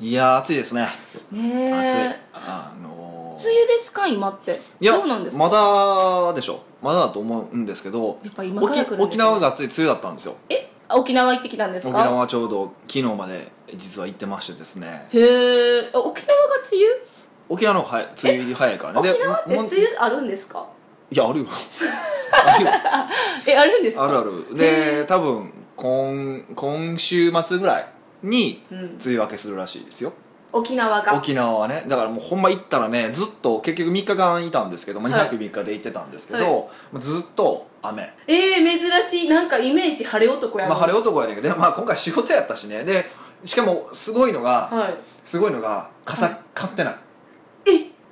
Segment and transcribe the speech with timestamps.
[0.00, 0.88] いやー暑いですね。
[1.30, 1.98] ね暑い。
[1.98, 2.94] えあのー
[3.34, 4.60] 梅雨ですか今って？
[4.80, 5.42] いやどうなんですか？
[5.42, 6.62] まだでしょ。
[6.82, 9.02] まだだと思うんですけどやっぱ今から来るね。
[9.02, 10.36] 沖沖縄が暑い梅雨だったんですよ。
[10.48, 10.70] え？
[10.90, 11.90] 沖縄行ってきたんですか？
[11.90, 15.08] 沖縄はちょうど昨日まで実は行ってましてですね。
[15.12, 15.90] へえ。
[15.92, 17.04] 沖縄が梅雨？
[17.48, 19.10] 沖縄の方が早い梅雨早いからね。
[19.10, 20.66] 沖縄ってもう梅雨あるんですか？
[21.10, 21.46] いやあるよ。
[22.32, 22.70] あるよ。
[23.48, 24.04] えあるんですか？
[24.04, 24.56] あるある。
[24.56, 27.86] で多分今今週末ぐらい
[28.24, 28.78] にうん。
[28.78, 30.12] 梅雨明けするらしいですよ、
[30.52, 31.14] 沖縄が。
[31.14, 31.84] 沖縄はね。
[31.86, 35.28] だからもうほんま行ったらねずっと結局3日間いたんですけど、まあ、2はい。
[35.28, 36.44] 泊3日で行ってたんですけど、
[36.92, 37.00] はい。
[37.00, 38.12] ずっと雨。
[38.26, 38.80] えー、珍
[39.20, 39.28] しい。
[39.28, 42.84] なんかイメージ晴れ男やなまあ晴れ男やねんけどで、まあ、今回仕事やったしね。
[42.84, 43.04] で
[43.44, 44.94] しかもすごいのがはい。
[45.22, 46.38] すごいのが傘はい。
[46.54, 46.94] 買ってない、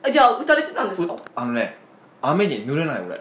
[0.04, 1.14] えじゃあ打たれてたんですか？
[1.14, 1.78] うあのね
[2.20, 3.20] 雨に濡れない俺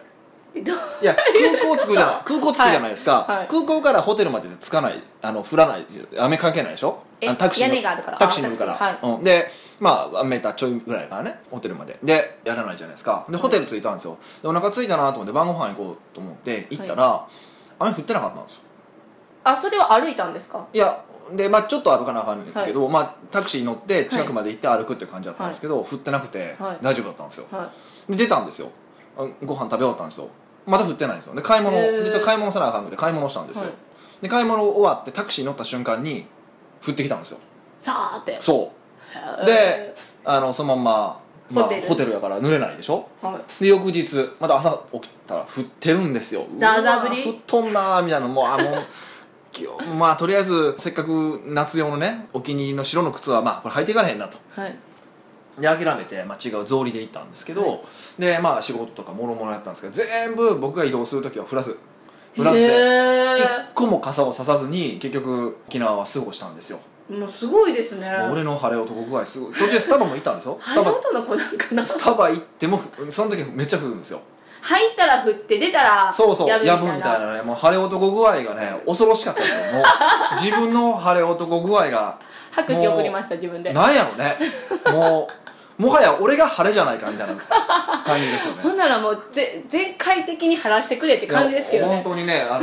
[0.53, 2.21] いや空港着くじゃない。
[2.25, 3.37] 空港着くじゃないですか、はい。
[3.39, 5.85] はい空港からホテルまでで着かないあの降らない
[6.19, 7.03] 雨かけないでしょ？
[7.37, 8.17] タクシーの屋根があるから。
[8.17, 9.17] タクシーに乗るから、あタクシー。
[9.17, 9.47] うん、で
[9.79, 11.97] まあ雨たちょいぐらいからねホテルまで。
[12.03, 13.25] でやらないじゃないですか。
[13.29, 14.17] でホテル着いたんですよ。
[14.41, 17.27] でお腹着いたなと思って晩ご飯行こうと思って行ったら、
[17.79, 18.61] 雨降ってなかったんですよ。
[19.45, 20.67] あそれは歩いたんですか？
[20.73, 26.77] いやでまあちょっと歩かなあかんねんけど、まあ、タクシーに乗って近くまで行って歩くって感じだったんですけど、降ってなくてはい。
[26.81, 27.47] 大丈夫だったんですよ。
[27.49, 27.71] は
[28.09, 28.67] で出たんですよ。
[28.67, 28.69] あ
[29.45, 30.27] ご飯食べ終わったんですよ。
[30.65, 31.35] まだ降ってないんですよ。
[31.35, 33.73] で買い物実は買い物せなあかんので買い物したんですよ、はい。
[34.21, 36.25] で買い物終わってタクシーに乗った瞬間に
[36.85, 37.37] 降ってきたんですよ。
[37.37, 37.41] い
[37.79, 38.35] さーて。
[38.39, 38.71] そ
[39.41, 39.45] う。
[39.45, 41.87] であのそのまんま、まあ、ホテル。
[41.87, 43.07] ホテルやから濡れないでしょ？
[43.21, 43.63] はい。
[43.63, 46.45] で翌日また朝起きたら降ってるんですよ。
[46.57, 47.23] ザーザー降り？
[47.23, 48.85] 降っとんなーみたいなもうあもう
[49.97, 54.37] まあとりあえずせっかく夏用のねお気に入りの白の靴はまあこれ履いていかれへんなと。
[54.55, 54.75] はい
[55.59, 57.83] で諦めて、まあ、違う草履で行ったんですけど、
[58.17, 61.77] でまあ仕事とかもろもろやったんですけど全部僕が移動する時は降らず
[62.37, 66.79] 降らずでへ一個も傘をささずに結局沖縄は過ごしたんですよ、
[67.09, 68.09] えもうすごいですね。
[68.31, 69.53] 俺の晴れ男具合すごい。
[69.53, 70.59] 途中スタバも行ったんですよ。
[70.63, 70.93] スタバ
[71.85, 72.79] スタバ行っても
[73.09, 74.21] その時めっちゃ降るんですよ。
[74.61, 77.41] 入ったら降って出たらそうそうやむやむみたいなね。
[77.41, 79.63] もう晴れ男具合がね恐ろしかったですよ。
[79.73, 79.83] もう
[80.35, 82.19] 自分の晴れ男具合が
[82.51, 83.73] 拍手送りました自分で。
[83.73, 84.37] なんやろね。
[84.91, 85.33] もう
[85.81, 87.35] もはや俺が晴れじゃないかみたいな
[88.03, 88.61] 感じですよね。
[88.61, 91.95] ほんならもうぜ全開的に晴らしてくれって感じですけどね。
[91.95, 92.59] 本当にねあ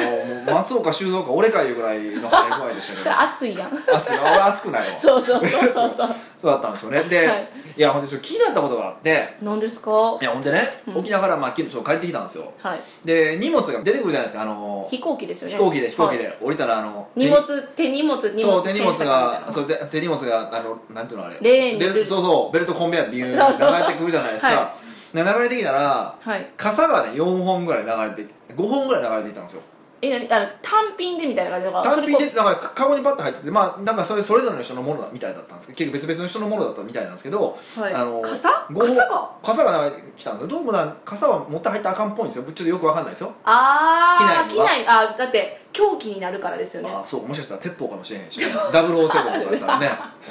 [0.46, 3.96] の松岡修造か俺かいうぐらいの晴れ具合でした そけれど暑いやん。
[3.96, 4.18] 暑い。
[4.18, 4.86] 俺暑くないわ。
[4.96, 7.02] そうそうそうそうそうそうだったんですよね。
[7.02, 7.48] で、はい。
[7.76, 9.36] い、やほんでちょっと気になったことがあって。
[9.42, 9.90] 何ですか？
[10.20, 10.96] いやほんでね、うん。
[10.98, 12.52] 沖縄からまあ昨日ちょっと帰ってきたんですよ。
[12.58, 12.80] はい。
[13.04, 15.54] で荷物が出てくるじゃないですかあの飛行機ですよね。
[15.54, 16.18] 飛行機で飛行機はい。
[16.18, 17.42] で降りたらあの荷物
[17.74, 21.38] 手荷物荷物そう手荷物がそう手手荷物があのなんていうのあれ。
[21.40, 23.38] レーンにベルそうそうベルトコンベヤーっていう 流れ
[23.86, 24.74] てくるじゃないですか、は
[25.12, 26.46] で流れてきたらはい。
[26.56, 29.62] 傘がね4本ぐらい流れて5本ぐらい流れていたんですよ
[30.00, 30.32] え何？
[30.32, 37.94] あの単品でみたいな感じだから単品でだからカゴにパッと入っててまあなんかそれそれぞれの人のものだみたいだったんですけど結局別々の人のものだったみたいなんですけど、はい。
[37.94, 38.66] あの傘？
[38.72, 39.30] ご傘が？
[39.42, 42.44] 傘が流れてきたんでどうもな傘は持って入ったらあかんっぽいんですよ。
[42.44, 43.34] ちょっとよくわかんないですよ。
[43.44, 46.90] ああ機内あだって凶器になるからですよね。
[46.90, 49.90] あそうもしかしたら鉄砲かもしれへんし007とかだったらね、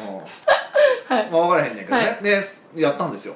[1.10, 1.18] うん。
[1.18, 3.36] はいまあ、分からへんねんけどね、はでやったんですよ。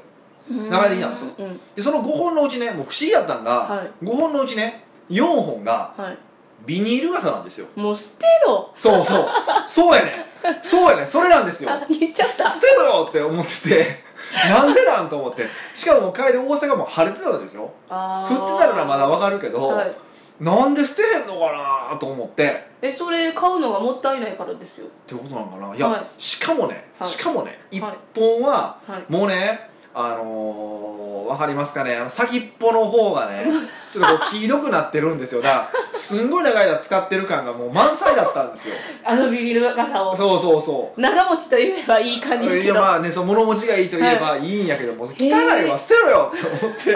[0.50, 1.32] 流れてきたんですよ。
[1.38, 1.60] うん。
[1.76, 4.06] でその5本のうちねもう不思議やったんが、はい。
[4.06, 6.18] 5本のうちね4本がはい。
[6.66, 7.68] ビニール傘なんですよ。
[7.76, 8.72] もう捨てろ。
[8.76, 9.28] そうそう。
[9.66, 10.64] そうやねん。
[10.64, 11.08] そうやねん。
[11.08, 11.72] それなんですよ。
[11.72, 12.50] あ言っちゃった。
[12.50, 14.04] 捨てろよって思ってて。
[14.48, 15.48] なんでなんと思って。
[15.74, 17.72] しかも帰り大阪も晴れてたんですよ。
[17.90, 18.40] あー。
[18.40, 19.92] 降ってたらまだわかるけど、はい。
[20.40, 22.68] なんで捨てへんのかなと思って。
[22.84, 24.86] えそれ買うのがもったいないからですよ。
[24.86, 25.76] ってことなんかな。
[25.76, 26.06] いや、はい。
[26.20, 27.10] しかもね、はい。
[27.10, 27.94] しかもね一はい。
[28.16, 29.12] 本は、はい。
[29.12, 31.96] もうねあのー、わかりますかね？
[31.96, 33.46] あの先っぽの方がね
[33.92, 35.42] ちょっとこう黄色くなってるんですよ。
[35.42, 35.56] だか
[35.92, 38.76] らすんごい長い間使ってる感がもう満載だったんですよ。
[39.04, 40.16] あのビニール傘を。
[40.16, 41.02] そうそうそう。
[41.02, 42.48] 長持ちと言えばいい感じ。
[42.48, 46.96] だいけどやまあねその物持ちがいいと言えばいいんやけども、汚いわ捨てろよって思って。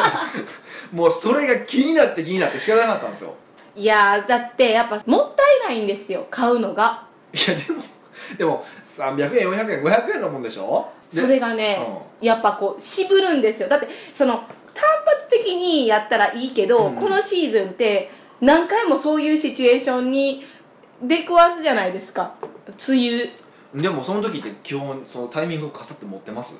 [0.93, 3.33] もうそれが気になって気になって仕方なかったんですよ。
[3.75, 7.03] いやーだってやっぱもったいないんですよ買うのが。
[7.33, 7.83] いやでも
[8.37, 8.65] でも
[9.01, 10.87] 300円400円500円のもんでしょ？
[11.13, 11.79] でそれがね、
[12.21, 13.69] やっぱこう渋るんですよ。
[13.69, 14.43] だってその単
[15.05, 16.95] 発的にやったらいいけど、うん。
[16.95, 18.09] このシーズンって
[18.41, 20.43] 何回もそういうシチュエーションに
[21.01, 22.35] 出くわすじゃないですか。
[22.89, 23.29] 梅
[23.73, 23.81] 雨。
[23.81, 26.59] でもその時って基本そのタイミング傘って持ってます？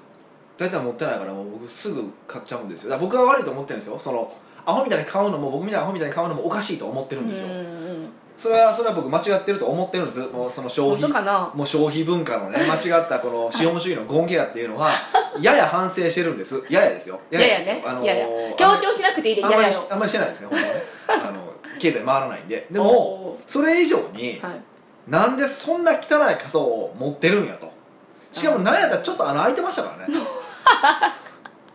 [0.57, 2.91] 大体持ってないからもう僕すぐ買っちゃうんですよ。
[2.91, 3.99] だから僕は悪いと思ってるんですよ。
[3.99, 4.33] その
[4.65, 11.23] アホみたいに買うのも僕みたいなアホみたいに買うのもおかしいと思ってるんですよ、うんうんそれはそれは僕間違ってると思ってるんですもうその消本費
[11.53, 14.89] もう消費文化のね 間違ったこの資本主義の権限やっていうのは
[15.41, 16.63] やや反省してるんです。
[16.69, 17.19] ややですよ。
[17.29, 17.75] ややですよ。
[17.75, 17.83] ね。
[17.85, 20.81] あのー強調しなくていいであんまりあんまりしてないですね本当はね。
[21.29, 22.67] あの経済回らないんで。
[22.71, 24.61] でもおそれ以上にーはい。
[25.07, 25.95] なんでそんな汚
[26.31, 27.69] い傘を持ってるんやと。
[28.31, 30.13] しかも何やったらちょっと穴開いてましたからね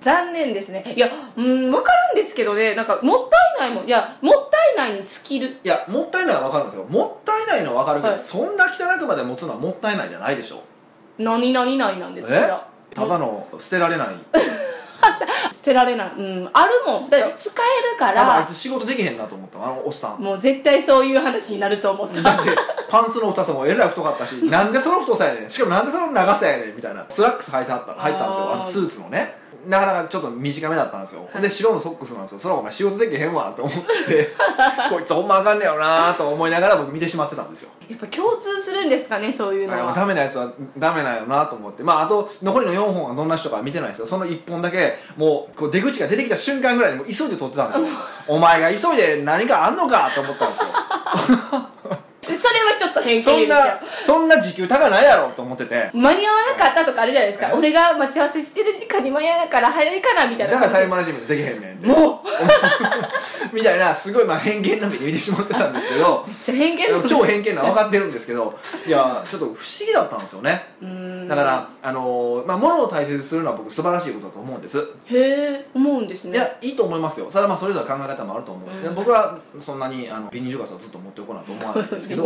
[0.00, 0.94] 残念ですね。
[0.97, 2.75] いやうん分かるんですけどね。
[2.75, 3.87] なんかもったいないもん。
[3.87, 5.58] いやもったいないに尽きる。
[5.62, 6.85] いやもったいないのは分かるんですよ。
[6.88, 8.19] もったいないのは分かるけど、はい。
[8.19, 10.62] そんな汚くまで持つのはもったいないじゃないでしょ。
[11.19, 14.08] 何々ないなんですかただの捨てられない。
[15.50, 16.12] 捨てられない。
[16.17, 17.11] うんあるもん。
[17.11, 19.58] だ使えるか多分あいらつ仕事できへんなと思った。
[19.58, 20.20] のあのおっさん。
[20.23, 22.23] もう絶対そういう話になると思った。
[22.23, 22.50] だって
[22.91, 25.50] パンツの太さもえらい太かったし なんでその太さやねん。
[25.50, 26.76] しかもなんでその長さやねん。
[26.76, 27.05] みたいな。
[27.08, 28.52] スラックス履いてはった入ったんですよ。
[28.52, 32.41] あのスーツのねなかなかちょっと短めだったんですよ、で白のソックスなんですよ。
[32.41, 33.75] それはお前仕事できへんわと思っ
[34.06, 34.35] て
[34.88, 37.70] こいつほんまあかんねやろなと思いながら僕見てしまってたんですよ。
[37.88, 40.49] やっぱ共通するんですかねそういうのあはダメなやつは
[40.79, 41.82] ダメなんやろなと思って。
[41.82, 44.06] まああと残りの4本はどんな人かは見てないですよ。
[44.06, 47.87] その1本だけもうこう出口が出てきた瞬間ぐらいにもう急いで撮ってたんですよ。
[48.29, 50.69] お前が急いで何かあんのかと思ったんですよ
[52.40, 55.90] それはちょっと偏見そんなそんな時給高ないやろと思ってて。
[55.92, 57.50] 間に合わなかったとかあるじゃないですか。
[57.50, 57.52] え？
[57.52, 60.54] 俺が待ち合わせしてる時間に間に合わないから早いかなみたいな。
[60.54, 63.52] だからタイムマネジメントできへんねんもう。
[63.54, 66.25] みたいなすごいまあ偏見な目で見てしまってたんですけど。
[66.26, 68.58] めっちゃ偏見超偏見なの分かってるんですけど。
[68.87, 69.56] いやちょっと不思
[69.87, 70.66] 議だったんですよね。
[71.28, 74.78] だからあのーまあ物を大切にするのは僕素晴らしいことだと思うんです。
[74.78, 76.37] へえ思うんですね。
[76.37, 77.26] いやいいと思いますよ。
[77.28, 78.82] それはまあそれぞれ考え方もあると思う、うん。
[78.82, 82.25] で僕はそんなにあのビニール傘をずっと持っておこうなと思わないんですけど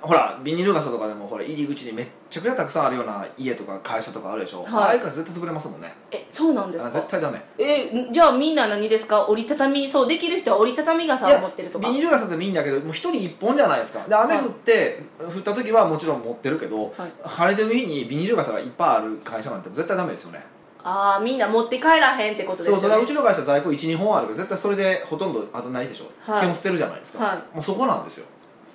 [0.00, 4.72] ほらビニール傘とかでもほら入り口にめっちゃくちゃたくさんあるような家とか会社とかあるでしょ、はい。
[4.72, 5.94] ああいう傘絶対潰れますもんね。
[6.10, 7.40] えそうなんですあか絶対ダメ。
[7.56, 9.28] えじゃあみんな何ですか？
[9.28, 11.86] 折りたたみそうできる人は折りたたみ傘を持ってるとか？
[11.86, 14.04] ビニール傘でもいいんだけどもう一人一本じゃないですか。
[14.08, 17.12] で雨降って、降った時はもちろん持ってるけど、はい。
[17.24, 20.44] 晴れてる日にビニール傘がいっぱいある会社なんて絶対ダメですよね。
[20.84, 22.82] ああみんな持って帰らへんってことですよね。
[22.82, 26.40] そうそううちの会社在庫12本あるけど絶対それでほとんどあとないでしょ、はい。
[26.40, 27.36] 基本捨てるじゃないですか、はい。
[27.54, 28.26] もうそこなんですよ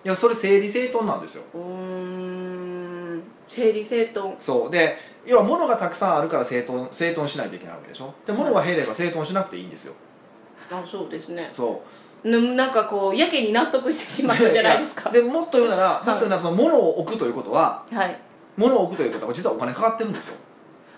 [0.07, 1.44] いやそれ整理整頓なんですよ。
[1.54, 3.21] うーん。
[3.45, 4.36] 整理整頓。
[4.39, 4.71] そう。
[4.71, 8.13] で要は物がたくさんあるから整頓整頓しないといけないわけでしょ。
[8.25, 9.94] で物が減れば整頓しなくていいんですよ。
[10.71, 11.50] あそうですね。
[11.51, 11.83] そ
[12.24, 12.30] う。
[12.30, 15.09] ぬなんかこうやけに納得してしまうじゃないですか。
[15.09, 16.07] でもっと言うなら、い。
[16.07, 18.18] もっと言うならその物を置くということははい。
[18.56, 20.36] 物を置くということは実はお金かかってるんですよ。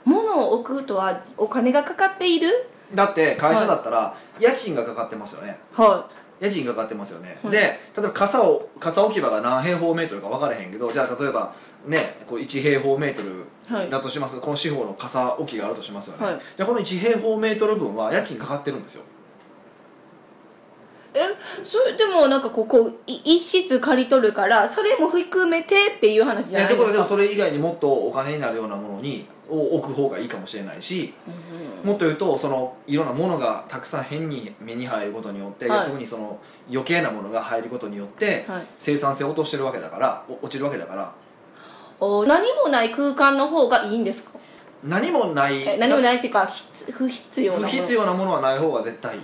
[0.05, 2.69] 物を置くとはお金がかかっている？
[2.93, 5.57] だって会社だったら家賃がかかってますよね。
[5.73, 6.07] は
[6.39, 7.51] 家賃がかかってますよね、はい。
[7.51, 11.53] で例えば傘を傘置き場が何平方メートルか分からへんけどじゃあ例えば
[11.85, 13.21] ねこう1平方メート
[13.73, 13.85] はい。
[13.85, 16.39] ルだとします、この四方の傘置きがあるとしますよね、はい。
[16.57, 19.03] でこの1平方メートル分は家賃かかってるんですよ。
[21.13, 21.19] え
[21.63, 26.75] それでもなんかこうこ一室借り取るからそれも含めてっていう話じゃないですか。
[26.75, 31.13] ということででもそれ以外にもっとお金になるようなものにを置く方がいいかもしれないし、
[31.83, 35.85] もっと言うとそのいろんなものがたくさん変に目に入ることによって、はい。
[35.85, 38.63] 特にその余計なものが入ることによって、はい。
[38.77, 41.13] 生産性を落としてるわけだからお落ちるわけだから。
[41.99, 44.31] お何もない空間の方がいいんですか？
[44.83, 47.69] 何もないえ何もないっていうか必不必要なもの。
[47.69, 49.21] 不必要なものはない方が絶対いい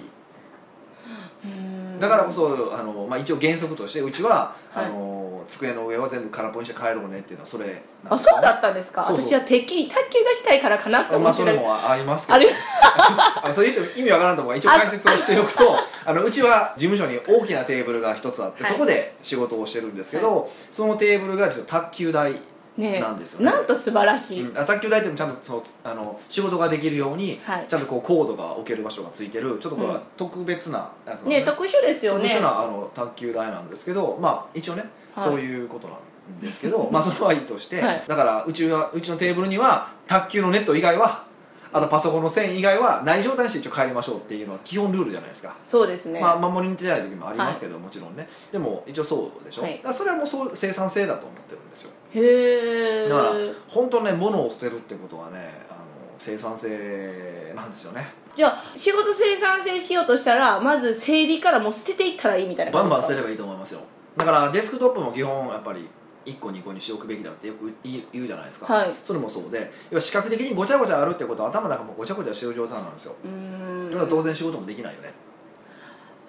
[2.00, 4.86] だからこそあの、まあ、一応原則としてうちは、はい。
[4.86, 7.66] あの机の上は全部空っぽにして帰ろうねっていうのはそれ
[8.04, 9.02] なんあそうだったんですか？
[9.04, 12.36] 私はてっきり卓球がしたいからかなとまあ思ってたそれもありますけど。
[12.38, 12.48] あれ
[13.44, 14.58] あのそういう人意味わからんと思う。
[14.58, 18.72] 一応解説をしておくと あのうちは事務所に大きなテーブルが一つあって、はい。
[18.74, 22.42] そこで仕事をしてるんですけど、そのテーブルが実は卓球台
[22.78, 23.46] ねなんですよね。
[23.46, 27.66] なんと素晴らしい、うん、あ卓球台っていうのもちゃんとそのあの仕事ができるように、はい。
[27.68, 30.02] ちゃんとこうコードが置ける場所がついてるちょっとこれはうん。
[30.18, 32.28] 特別なやつなんでね特殊ですよね。
[32.28, 34.84] 特殊なあの卓球台なんですけどまあ一応ね、
[35.16, 35.26] はい。
[35.26, 38.04] そういうことなんですけどまあそれはいいとして、はい。
[38.08, 41.26] だからうちはうちのテーブルには卓球のネット以外は
[41.72, 48.30] あとパソコンの線以外はない状態にして一応帰りましょうっていうのは基本ルールじゃないですか、そうですね、まあ守りに出ない時もありますけど、もちろんね。
[48.50, 49.82] でも一応そうでしょ、はい。
[49.92, 53.32] それはもうそう生産性だと思ってるんですよへえだから
[53.68, 55.80] 本当ね物を捨てるってことはねあの
[56.18, 58.08] 生産性なんですよね。
[58.36, 63.82] じゃあ仕事生産性しようとしたらまず整理からもう捨てていったらいいみたいなバンバン捨てればいいと思いますよ。
[64.16, 65.88] だからデスクトップも基本やっぱり
[66.26, 68.90] 1個2個にしておくべきだってよく言う言うじゃないですか、はい。
[69.04, 73.16] それもそうで要は視覚的にごちゃごちゃあるってことは頭の中もごちゃごちゃしてる状態なんですよ。
[73.24, 73.92] うーん。
[73.92, 75.14] だから当然仕事もできないよね。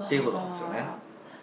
[0.05, 0.85] っていうことなんですよね。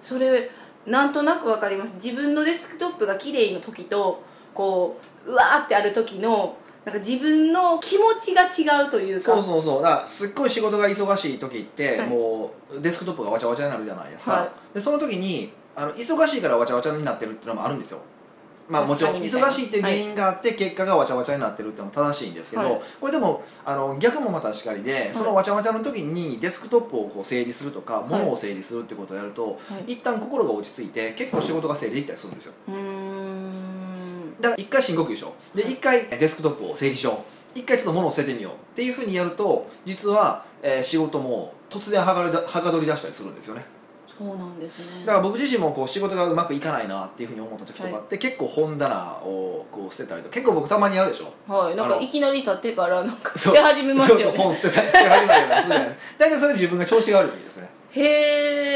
[0.01, 0.51] それ
[0.85, 1.95] なんとなくわかります。
[1.95, 4.21] 自分のデスクトップが綺麗の時と
[4.53, 6.55] こううわーってある時の
[6.85, 9.21] なんか自分の気持ちが違うというか。
[9.21, 9.81] そうそうそう。
[9.81, 12.09] だからすっごい仕事が忙しい時って、はい。
[12.09, 14.49] もうデスクトップがわちゃわちゃになるじゃないですか、はい。
[14.73, 18.01] でその時にあの忙しいからわちゃわちゃになってるっていうのもあるんですよ。
[18.67, 22.81] まあもちろん忙しいっていう原因があって結果がわちゃわちゃになってるっていうのも正しいんですけど、はい。
[22.99, 29.93] これでもあの逆もまたしかりで、そのわちゃわちゃの時にデスクトップをこう整理するとか物を整理するってことをやると、はい。
[29.93, 32.53] 一旦心が落ち着いて結構仕事が整理できたりするんですよ。
[32.67, 33.12] うーん
[34.43, 37.23] だから一回深呼吸でしょで一回デスクトップを整理しよ
[37.55, 37.59] う。
[37.59, 43.63] 一回ちょっと物を捨ててみようっていうふうにやると実は、えー仕事も突然はがりだはかどり出したりするんですよね。
[44.05, 45.05] そうなんですね。
[45.05, 51.51] だから僕自身もこう仕事がうまくいかないなっていうふうに思った時とかって、結構本棚をこう捨てたりと結構僕たまにやるでしょ。
[51.51, 51.75] はい。
[51.75, 57.69] なんかいきなり立ってからなんか捨て始めますよそうそうね本捨てたり捨て始めたりとかするじゃない大体それ自分が調子が悪い時ですね。
[57.91, 58.01] へ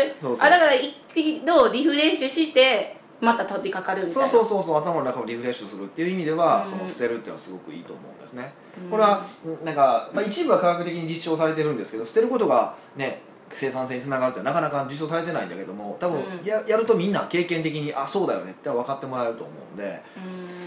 [0.09, 4.29] えだから一度リフレッシュしてまた飛びかかるみたいな。
[4.29, 6.65] そうそうそうそう頭の中をリフレッシュするっていう意味では、うん。
[6.65, 8.89] その捨てるっていうのはすごくいいと思うんですね、うん。
[8.91, 9.25] これは
[9.63, 16.45] なんか、まあ、一部は科学的に実証されてるんですけど捨てることがね生産性につながるってなかなか実証されてないんだけども多分うん。
[16.45, 20.01] や,、やるとみんな経験的にあそうだよねって分かってもらえると思うんで、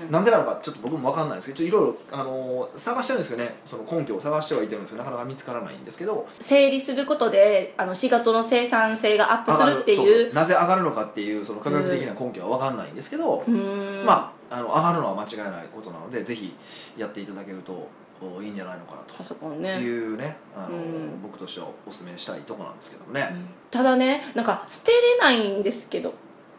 [0.05, 0.13] うん。
[0.13, 3.55] なんでなのかちょっと僕も分かんないんですけどいろいろあのー探してるんですけどね。
[3.65, 6.27] その根拠を探してはいてるんですけどなかなか見つからないんですけど。
[6.39, 14.05] 整理することであの仕事の生産性がアップするっていうなぜ上がるのかっていうその科学的な根拠は分かんないんですけど、うん。
[14.05, 16.55] まあ、あの上がるのは間違いないことなのでぜひ
[16.99, 17.89] やっていただけると
[18.21, 19.81] おいいんじゃないのかなパソコンとね。
[19.81, 21.23] いうねあの、うん。
[21.23, 23.31] 僕としてはお勧めしたいところなんですけどもね、
[23.71, 26.13] ただねなんか捨てれないんですけど。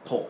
[0.06, 0.28] ほ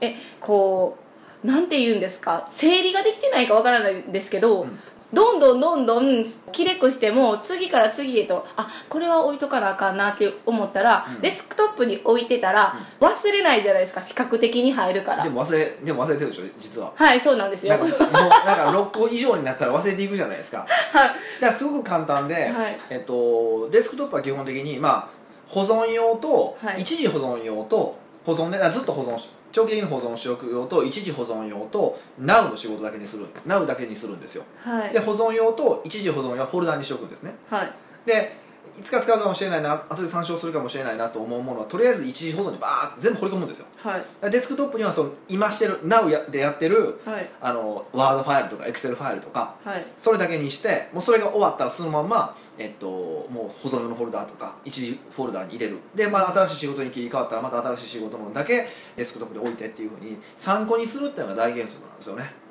[0.00, 0.96] えこ
[1.44, 2.44] うなんて言うんですか？
[2.48, 4.78] 整理ができてないかわからないんですけど、うん
[5.12, 11.20] どんどんどんどんきれくしても次から次へとあこれは置いとかなあかんなって思ったら、うん。
[11.20, 15.22] デスクトップに置いてたら、忘れないじゃないですか視覚的に入るから。
[15.22, 16.92] うでも忘れでも忘れてるでしょ実は。
[16.94, 17.76] はいそうなんですよ。
[17.76, 20.66] なんかなんか6個以上になったら忘れていくじゃないですか。
[20.92, 21.08] はい。
[21.08, 22.78] だからすごく簡単で、はい。
[22.90, 25.08] えっと、デスクトップは基本的に、まあ、
[25.46, 26.82] 保存用と、はい。
[26.82, 34.44] 一時保存用と保存であずっと保存し長期的に保存しておく用と一時保存用と Now の仕事だけにする Now だけにするんですよ。
[34.64, 34.92] はい。
[34.92, 37.34] で保存用と一時保存用はフォルダにしておくんですね。
[37.48, 37.72] はい。
[38.06, 38.41] で
[38.78, 43.66] いつか使うかもしれないな後で参照するかもしれないなと思うものはとりあえず一時保存にバーって全部掘り込むんですよ。
[43.76, 44.30] はい。
[44.30, 47.28] デスクトップにはその今してる Now やでやってるはい。
[47.40, 49.86] あのワードファイルとかエクセルファイルとかはい。
[49.96, 55.78] それだけにしてもうそれが終わったらそのまんま、えっと、もう保存用のフォルダとか一時フォルダに入れる。
[55.94, 62.41] で、まあ、新しい仕事に切り替わったらまた新しい仕事のだけデスクトップで置いてっていうふうに参考にするっていうのが大原則なんですよね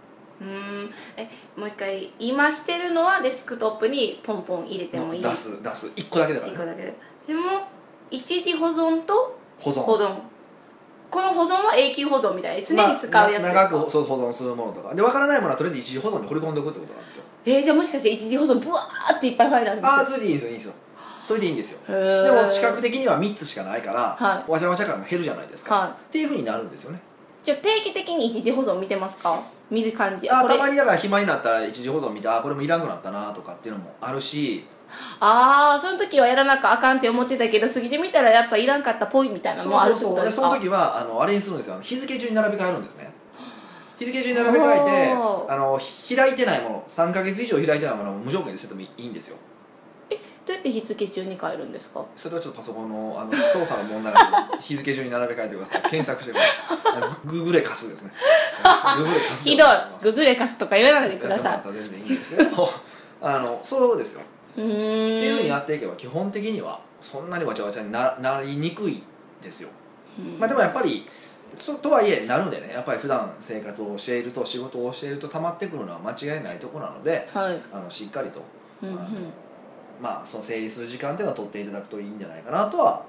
[0.42, 0.48] うー
[0.86, 0.94] ん。
[1.16, 5.24] えもう一回今してるのはデスクトップにポンポン入れてもいい？
[5.24, 5.88] 出す出す。
[5.96, 6.52] 1個だけだから。
[6.52, 6.82] ね一個だけ。
[6.84, 6.94] で
[7.28, 7.42] でも
[8.10, 9.82] 一時保存と保存。
[9.82, 10.16] 保存。
[11.10, 12.66] この保存は永久保存みたいな。
[12.66, 14.96] 常に使うやつですか、まあな長くそう保存するものとか。
[14.96, 17.26] で分からないものはとりあえず一時保存に掘り込んでおくってことなんですよ。
[17.46, 19.98] えー、じゃあもしかして一時保存ブワーっていっぱいファイルあるんですか？
[19.98, 20.74] ああそれでいいんですよいいんですよ。
[21.24, 22.24] それでいいんですよ。
[22.26, 25.90] でも視覚的には3つしかないから、はわちゃわちゃ感が減るじゃないですか、はい。
[25.90, 27.00] っていうふうになるんですよね。
[27.44, 29.42] じゃあ定期的に一時保存見てますか？
[29.72, 30.30] 見る感じ。
[30.30, 34.66] あたまにだから暇になったら一時保存見てあこれもいらんくなったなとかっていうのもあるし。
[35.22, 40.50] ああその時はやらなきゃあかんって思ってたけど過ぎてみたらやっぱいらんかったっぽいみたいなのもあるってことでですか？
[40.50, 41.80] その時はあのあれにするんですよ。
[41.82, 43.10] 日付順に並べ替えるんですね。
[43.98, 45.80] 日付順に並べ替えてあの
[46.14, 49.38] 開いてないもの3か月以上開いてないものは無条件に捨ててもいいんですよ
[50.46, 52.04] どうやって日付順に変えるんですか？
[52.16, 55.82] それはちょっとパソコンのあの操作の問題なので日付順に並べ替えてください。
[55.84, 56.48] 検索してくださ
[57.00, 58.12] いグググレカスですね。
[58.98, 59.68] ググレカスひどい
[60.02, 61.62] ググレカスとか言わないでください。
[61.64, 62.70] 全然いいんですけど。
[63.22, 64.22] あのそうですよ。
[64.22, 69.02] っていうふうにんやっていけば基本的にはそんなにわちゃわちゃにななりにくい
[69.42, 69.70] ですよ、
[70.38, 71.08] まあ、でもやっぱり
[71.56, 72.72] そとはいえなるんでね。
[72.74, 77.62] やっぱり普段生活をしていると仕事をしていると溜まってくるのは間違いないところなのではい。
[77.72, 78.42] あのしっかりと、
[78.82, 78.98] うんうん
[80.02, 83.06] まあその整理する時間っていうのは取っていただくといいんじゃないかなとは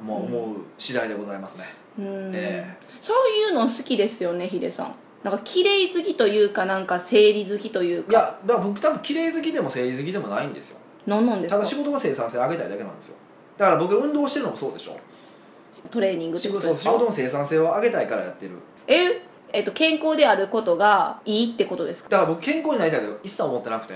[0.00, 1.64] もう思う次第でございますね、
[1.98, 2.32] うーん。
[2.34, 4.94] えそういうの好きですよねヒデさん。
[5.24, 8.10] なんか綺麗好きというかなんか整理好きというか。
[8.10, 10.80] いやだから僕多分綺麗好きでも整理好きでもないんですよ。
[11.06, 11.56] 何なんですか？
[11.56, 13.16] ただ仕事の生産性を上げたいだけなんですよ。
[13.56, 14.96] だから僕運動してるのもそうでしょ。
[15.90, 16.90] トレーニングって仕ことですか？
[16.92, 18.52] 事仕事の生産性を上げたいからやってる。
[18.86, 19.22] え？
[19.52, 22.10] えっと健康であることがいいってことですか？
[22.10, 23.94] だから僕健康になりたいと一切思ってなくて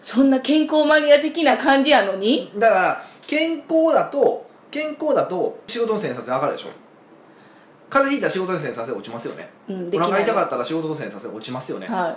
[0.00, 2.50] そんな健康マニア的な感じやのに？
[2.56, 6.68] だから健康だと健康だと仕事の生産性上がるでしょ。
[7.90, 9.48] 風邪ひいたら仕事の生産性落ちますよね。
[9.68, 12.16] うんでお腹痛かったら仕事の生産性落ちますよね、はい。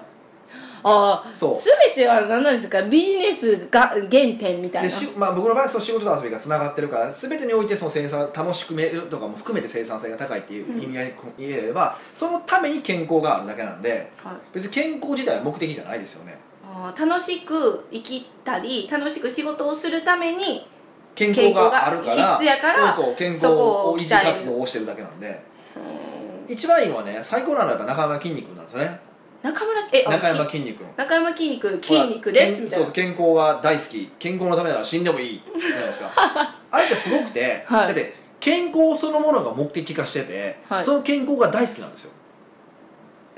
[0.83, 1.55] ああそう。
[1.55, 2.81] 全ては何なんですか？
[2.83, 4.89] ビジネスが原点みたいな。
[4.89, 14.35] でしまあ、僕の場合はその仕事と遊びがつながってるから全てにおいてその生産楽しくめるとかも含めて生産性が高いっていう意味合いに言えれば、そのために健康があるだけなんではい。
[14.53, 16.37] 別に健康自体は目的じゃないですよね
[16.97, 20.67] 楽しく生きたり楽しく仕事をするために
[21.15, 25.51] 健康があるから必須やからそうそう健康をを維持活動をしてるだけなんで。
[26.47, 28.99] 一番いいのはね最高なのはやっぱ中山筋肉なんですよね。
[29.41, 30.89] 中村えあ中山き筋肉の。
[30.97, 32.85] 中山筋肉筋肉です健みたいうな。
[32.85, 34.11] そそう健康が大好き。
[34.19, 35.41] 健康のためなら死んでもいい。
[35.59, 36.11] じゃないですか。
[36.71, 37.87] あれってすごくて、はい。
[37.87, 40.83] だって健康そのものが目的化してて、はい。
[40.83, 42.13] その健康が大好きなんですよ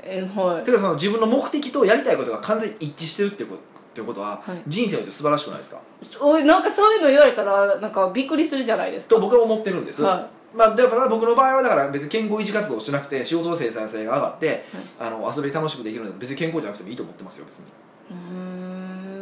[0.06, 0.64] えはい。
[0.64, 4.62] てかその自分の目的とやりたいことが完全に一致してるっていうことっていうことは、はい。
[4.66, 5.80] 人生にとって素晴らしくないですか？
[6.20, 9.14] おいなんかそういうの言われたらなんかびっくりするじゃないですか。
[9.14, 14.64] と僕は思ってるんです、はまあ、だから僕の場合はだから別に健康維持活動をしてなくて仕事の生産性が上がって、
[15.00, 17.64] あの遊び楽しくできるので別に健康じゃなくてもいいと思ってますよ別に。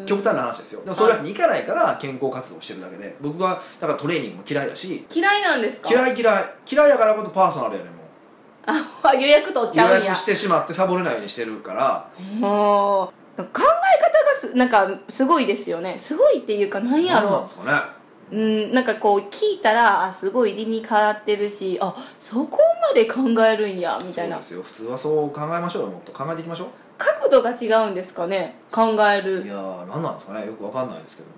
[0.05, 0.83] 極端な話ですよ。
[0.83, 3.17] でもそういうわけにいかないから健康活動をしてるだけで。
[3.21, 5.07] 僕はだからトレーニングも嫌いだし。
[5.15, 5.89] 嫌いなんですか？
[5.89, 6.45] 嫌い嫌い。
[6.71, 7.99] 嫌いやからこそパーソナルやねもう
[9.03, 9.99] あ 予約取っちゃうんや。
[9.99, 12.09] 予約してしまってサボれないようにしてるから。
[12.39, 13.13] もう。
[13.37, 13.71] 考え方が
[14.35, 15.99] すなんかすごいですよね。
[15.99, 17.81] すごいっていうか何や何なんろですかね。
[18.31, 24.37] うんなんかこう聞いたらあすごい理にかなってるしあそこまで考えるんやみたいな。
[24.37, 24.63] そうですよ。
[24.63, 25.89] 普通はそう考えましょうよ。
[25.89, 26.69] もっと考えていきましょ
[26.99, 30.47] 角度が違うんですかね考えういるやー何なんですかね。
[30.47, 31.29] よくわかんないですけど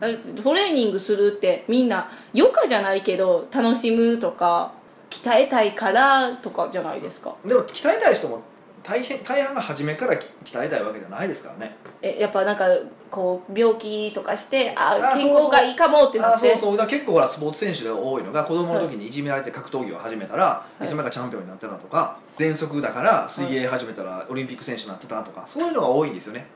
[0.00, 0.36] 本当、うん。
[0.36, 4.72] トレーニングするってみんな余暇じゃないけど楽しむとか
[5.10, 7.34] 鍛えたいからとかじゃないですか。
[7.44, 8.42] でも鍛えたい人も
[8.82, 11.76] 大変大半が初めから鍛えたいわけじゃないですからね。
[12.00, 12.66] えやっぱなんか
[13.10, 16.50] こう病気とかしてああ健康がいいかもってなあって。
[16.52, 16.76] そうそう。
[16.76, 20.84] だ結構ほらスポーツ選手で多いのが子供の時にいじめられて格闘技を始めたら、い。
[20.84, 26.46] い、つの間にかチャンピオンになってたとか喘息だから水泳始めたらオリンピック選手になってたとかそういうのが多いんですよね、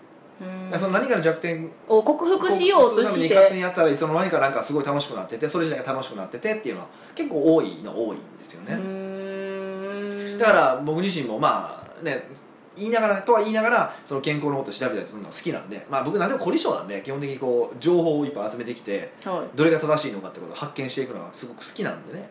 [0.79, 3.21] その何かの弱点を克服しようとして。
[3.21, 12.27] に勝手にやったらいつの間にかなんかすごい楽しくなっててそれ自体が楽しくなっててっていうのは結構多いの多いんですようね、だから僕自身もまあね
[12.75, 22.29] 言いながらとは言いながらその健康のことを調べたりするのが好きなんで、まあ、僕何でも凝り性なんで基本的にこう情報をいっぱい集めてきてはいどれが正しいのかってことを発見していくのがすごく好きなんでね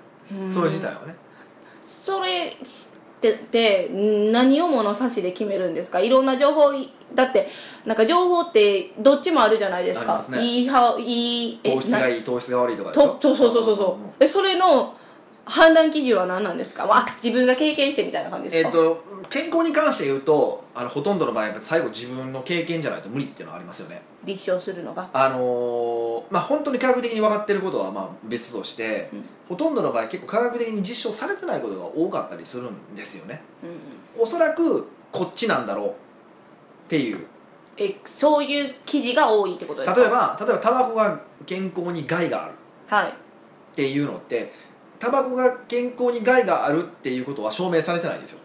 [0.49, 1.15] それ自体はね
[1.81, 2.57] それ
[3.29, 3.89] ってって
[4.31, 5.99] 何を物差しで決めるんですか？
[5.99, 7.47] いろんな情報いだって
[7.85, 10.23] なんか情報ってどっちもあるじゃないですか。
[10.29, 10.41] ね。
[10.43, 13.09] いいはいいえ糖質がいい糖質が悪いとかでしょ？
[13.09, 14.23] とそうそうそうそうそう。
[14.23, 14.95] うそれの
[15.51, 16.87] 判断基準は何なんですか？
[16.89, 24.01] あ自分が経験してみたいな感じですか、えっと健康に関して言うとあのほとんどの場合やっぱ最後自分の経験じゃないと無理っていうのはありますよね。
[24.23, 25.09] 立証するのが？
[25.13, 29.23] あのーまあ本当に科学的に分かってることはまあ別として、うん。
[29.49, 33.41] ほとんどの場合結構科学的に実証されてないことが多かったりするんですよね。
[34.17, 34.23] うん。
[34.23, 35.91] おそらくこっちなんだろうっ
[36.87, 37.25] ていう。
[37.77, 39.99] えそういう記事が多いってことですか？
[39.99, 42.53] 例えば例えばタバコが健康に害がある
[42.87, 43.07] はい。
[43.09, 43.11] っ
[43.75, 44.51] ていうのって
[45.01, 48.39] タバコが健康に害があるっていうことは証明されてないんですよ。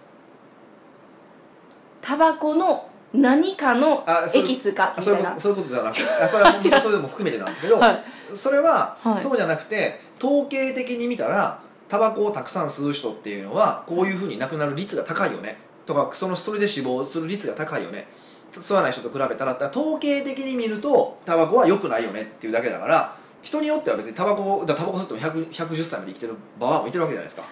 [2.00, 8.02] タバコの何かのエキスかあそうみたいうないことそういうことじゃなくて あそれは本当それでも含めてなんですけど、はい。
[8.32, 9.20] それは、はい。
[9.20, 15.58] そうじゃなくて統計的に見たらタバコをたくさん吸う人っていうのはこういうふうに亡くなる率が高いよね。
[15.84, 18.08] とかそのそれで死亡する率が高いよね。
[18.52, 23.15] 吸わない人と比べたら統計的に見るとタバコは良くないよねっていうだけだから
[23.46, 27.44] 人によっては別にタバコだタバコ吸っても100 110歳まで生きてる場合もいてるわけじゃないですか。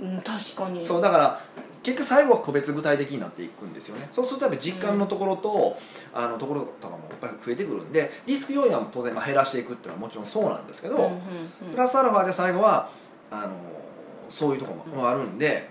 [0.00, 0.86] うん確かに。
[0.86, 1.40] そうだから
[1.82, 4.08] 結局最後は個別具体的になっていくんですよね。
[4.12, 5.76] そうするとやっぱり実感のところと、
[6.14, 11.18] あのところとかもやっぱり増えてくるんでリスク要因は当然まあ減らしていくっていうのはもちろんそうなんですけど、うんうんうん。
[11.72, 12.88] プラスアルファで最後は
[13.30, 13.52] あの
[14.28, 15.68] そういうところもあるんで、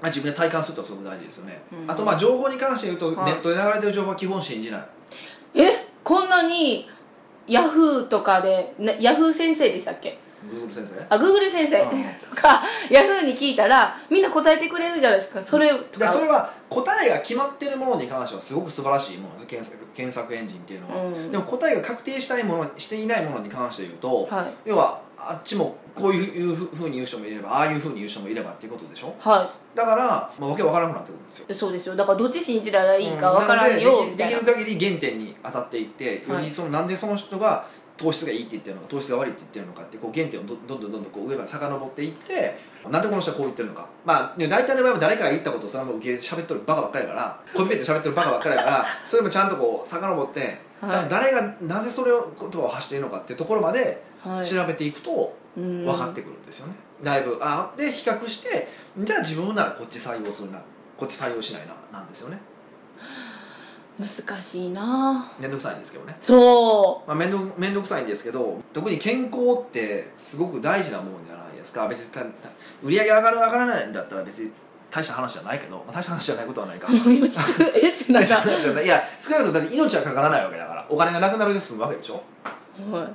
[0.00, 1.90] まあ、自分で体感するとすごく大事ですよね、うん。
[1.90, 3.32] あとまあ情報に関して言うと、はい。
[3.32, 4.88] ネットで流れてる情報は基本信じない。
[5.54, 5.86] え？
[6.02, 6.88] こんなに
[7.46, 11.06] ヤフーとかで、ね、ヤフー先生でしたっけ？Google 先生？
[11.08, 11.82] あグーグル先生。
[11.82, 11.90] うん
[12.34, 15.42] とかヤフーに聞いたらみんな答えてくれるじゃないですか。
[15.42, 16.06] それとか。
[16.06, 19.46] でそれは答えが決まってるものに関してはすごく素晴らしいものです。
[19.46, 21.30] 検索検索エンジンっていうのは、うん。
[21.30, 24.46] でも答えが確定したいものしていないものに関して言うと、はい。
[24.64, 29.14] 要はあっちもこういうふうに言う人もいればああいうふうに言う人もいればっていうことでしょ？
[29.20, 31.46] はだから、まあ、わけわからなくなってくるんですよ。
[31.48, 31.96] いそうですよ。
[31.96, 34.16] だからどっち信じたらいいかわからんようん。
[34.16, 36.46] でできる限り原点に当たっていってよはい。
[36.46, 42.58] りそのなんでその人が糖質がいいって言ってるのか糖質が悪いって言ってるのかってこう原点をどどんどんどんどんこう上まで遡っていって
[42.90, 55.84] なんでこの人はこう言ってるのかまあね大体の場合は誰かが言ったことをそのまま受け喋ってるバカばっかりだからコピペって喋ってるバカばっかりだからそれもちゃんとこう遡って、はい誰がなぜそれを言葉を発しているのかっていうところまではい調べていくとうん。
[55.84, 60.58] 分かってくるんですよね、だいぶあで比較してじゃあ自分ならこっち採用するな
[60.96, 62.38] こっち採用しないななんですよね。
[63.98, 65.30] 難しいな。
[65.38, 66.16] 面倒くさいんですけどね。
[66.20, 71.86] そまあ、面倒面倒くさいんですけど特に健康ってすごく大事なものじゃないですか。
[71.88, 72.22] 別にた
[72.82, 74.50] 売り上げ上がる上がらないんだったら別に
[74.90, 76.88] 大した話じゃないけど、まあ、大した話じゃないことはないか。
[76.90, 77.90] う 今ちょっとえ？
[77.90, 78.84] ってなん大したか、話じゃない。
[78.84, 80.86] いや少なくともだって命はかからないわけだから。
[80.88, 82.22] お金がなくなるで済むわけでしょ。
[82.90, 83.10] は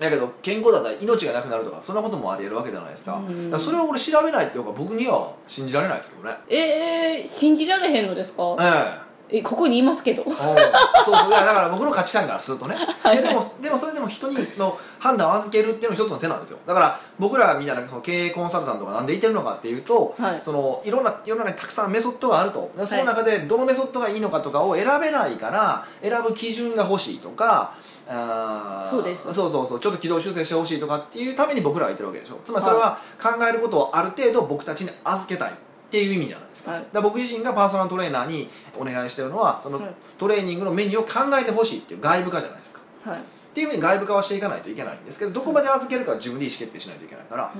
[0.00, 3.20] だけど健康だったら命がなくなるとかそんなこともありえるわけじゃないですか,、
[3.58, 6.36] それを俺調べないっていうのが僕には信じられないですけどね。
[6.48, 8.56] い、えー、信じられへんのですか？
[8.60, 9.04] ええ。
[9.26, 10.22] えここにいますけど。
[10.24, 11.30] そうそう。
[11.30, 13.22] だから僕の価値観からするとね、はい。
[13.22, 16.58] でもでもそれでも人にの判断を預けるっていうのが一つの手なんですよ。
[16.66, 20.38] だから僕らみたいなその経営コンサルタントがなんでいてるのかっていうと、はい。
[20.42, 22.70] そのいろんな世の中にたくさんメソッドがあると。
[22.76, 27.72] でその中でどのメソッドがいいのかとかを選べないから選ぶ基準が欲しいとか
[28.08, 28.88] あー。
[28.88, 29.22] そうです。
[29.32, 29.80] そうそうそう。
[29.80, 32.38] ちょっと軌道修正してほしいとかっていうために僕らがいてるわけでしょ。
[32.42, 35.54] つまりそれは考えることをある程度僕たちに預けたいっ
[35.90, 36.80] ていう意味じゃないですか,、はい。
[36.80, 42.80] だから僕自身がパーソナルトレーナーにお願いしてるのはそのはいトレーニングのメニューを考えてほしいっていう外部化じゃないですか。
[43.04, 43.18] はい。
[43.18, 43.22] っ
[43.54, 47.52] ていうふうに外部化はしていかないといけないんですけどどこまで預けるかは自分で意思決定しないといけないから、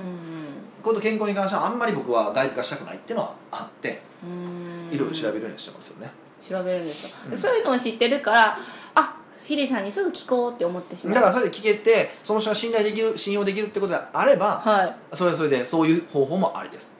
[0.83, 4.93] 今度健康に関してはあんまり僕は外部化したくないっていうのはあってうん。
[4.93, 8.57] いろいろ調べるようにしてますよね、調べるんですか、うんそういうのを知ってるから
[8.95, 11.15] あヒデさんにすぐ聞こうって思ってしまう。
[11.15, 14.95] だからそれで聞けてその人が信頼できる信用できるってことであれば、はい。
[15.13, 16.97] それはそれでそういう方法もありです。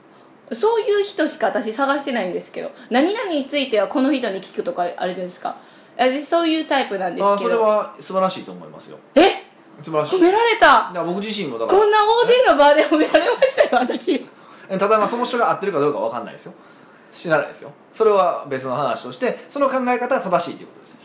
[0.52, 5.56] そういう人しか私探してないんですけど何々についてはこの人に聞くとかあるじゃないですか。
[5.98, 7.34] 私そういうタイプなんですけど。
[7.34, 9.00] あそれは素晴らしいと思いますよ。
[9.16, 9.44] え？
[9.82, 10.20] 素晴らしい。
[10.20, 10.92] 褒められた？
[11.04, 11.80] 僕自身もだから。
[11.80, 14.26] こんな大勢の場で褒められましたよ私。
[14.70, 16.54] ただまあその人が合ってるかどうかわかんないですよ。
[17.12, 17.72] 知らないですよ。
[17.94, 21.00] それは別の話としてその考え方は正しいということです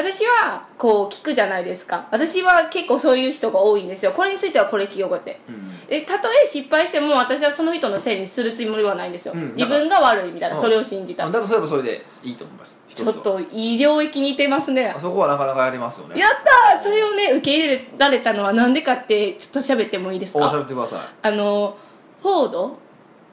[0.00, 2.08] 私はこう聞くじゃないですか。
[2.10, 4.12] 私は結構そういう人が多いんですよ。
[4.12, 5.40] これについてはこれ聞こうって。
[5.48, 9.54] うんえたとえ失敗しても私はその人のせいにするつもりはないんですよ、うん。
[9.56, 12.84] 自分が悪いみたいな、うんそれを信じた、だとすればそれでいいと思います。
[12.88, 14.94] ちょっと医療域にいてますね。
[14.96, 16.20] あそこはなかなかやりますよね。
[16.20, 16.82] やったー！
[16.82, 21.00] それをね受け入れられたのはなんでかってちょっと喋ってもいいですおしゃかべってください。
[21.26, 21.76] あの
[22.22, 22.78] フォード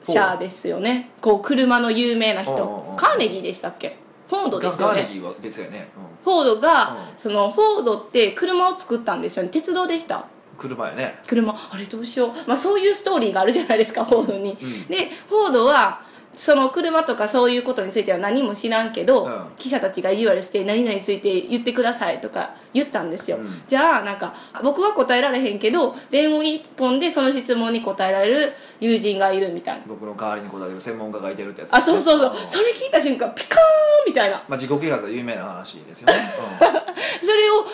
[0.02, 1.10] 社ですよね。
[1.20, 2.94] こう車の有名な人。
[2.96, 3.96] カーネギーでしたっけ？
[4.28, 5.02] フォードですよね。
[5.02, 5.88] カーネギーは別やね、
[6.22, 6.96] フォードが、うん。
[7.16, 9.48] そのフォードって車を作ったんですよね。
[9.48, 10.16] 鉄道でした。
[10.16, 10.22] うん、
[10.58, 11.18] 車やね。
[11.26, 11.54] 車。
[11.70, 14.86] あれどうしよう、まあ、そういうストーリーがあるじゃないですかフォードに、うん。
[14.86, 16.02] でフォードは
[16.38, 19.46] その車とかそういうことについては何も知らんけど、うん。
[19.56, 23.62] 記者たちが意地悪して何々について言ってくださいとか言ったんですよ、うん。
[23.66, 29.82] じゃあなんか僕は答えられへんけど電話一本でその質問に答えられる友人がいるみたいな。
[29.88, 32.32] 僕の代わりに答える専門家がいてるってやつあそうそうそう。
[32.46, 34.36] それ聞いた瞬間ピカーンみたいな。
[34.48, 36.14] まあ、自己啓発は有名な話ですよね、
[37.20, 37.66] それを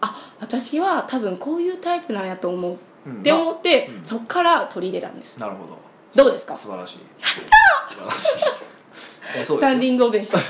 [0.00, 2.78] あ私は多分こういうタイプなんやと思う。
[3.04, 3.18] うん。
[3.18, 4.04] って思って、うん。
[4.04, 5.40] そっから取り入れたんです。
[5.40, 6.54] なるほどどうですか？
[6.56, 6.98] 素晴らしい。
[6.98, 7.30] やっ
[7.80, 10.42] た素晴らしいスタンディングオベーション。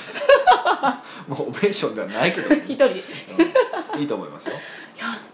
[1.28, 2.84] もうオベーションではないけど、 一人。
[2.84, 2.90] やっ
[3.94, 4.00] うん。
[4.00, 4.56] いいと思いますよ。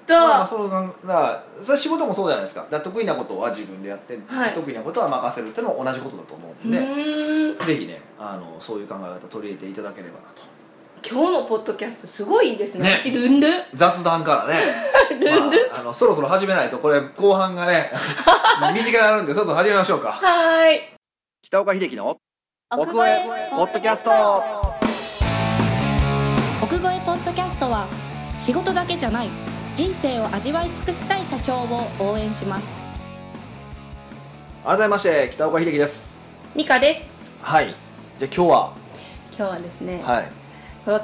[0.06, 2.66] た、まあまあそのだからそれは仕事もそうじゃないですか。
[2.70, 4.50] だ得意なことは自分でやって、はい。
[4.50, 10.42] 不得意なことは任せるっていうのも同じことだと思うんうで、ぜひねあのそういう考え方取り入れていただければなと
[11.10, 12.84] 今日のポッドキャストすごいいいですね。
[12.84, 12.98] ね。
[13.02, 13.62] 私ルンルン。
[13.72, 14.60] 雑談からね。
[15.72, 17.90] まあ、あのそろそろ始めないとこれ後半がね
[18.74, 20.12] 短くなるんでそろそろ始めましょうか。
[20.12, 20.82] はーい。
[21.42, 22.18] 北岡秀樹の
[22.70, 24.10] 奥越えポッドキャスト。
[26.60, 27.86] 奥越えポッドキャストは
[28.38, 29.30] 仕事だけじゃない
[29.74, 32.68] 人生を味わい尽くしたい社長を応援します。
[34.62, 36.18] 改めまして北岡秀樹です。
[36.54, 37.16] ミカです。
[37.40, 37.74] はい。
[38.18, 38.72] じゃあ今日は？
[39.34, 40.47] 今日はですね、はい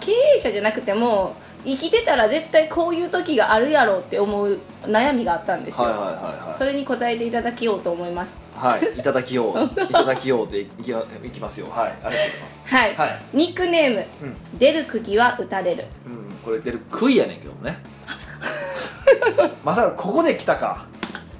[0.00, 6.14] 経営者じゃなくても生きてたら絶対こういう時があるやろうって思う悩みがあったんですよ、はいはいはい
[6.46, 11.68] はいそれに答えていただきようと思いますはい、いただきよう、いただきようでいきいきますよ。
[11.68, 12.74] はい、ありがとうございます。
[12.74, 17.78] はい、はいニックネームうん、出る釘は打たれるうん、これ出る杭やねんけどね。
[19.64, 20.86] まさかここで来たか。